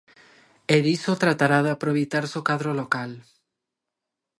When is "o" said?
2.41-2.45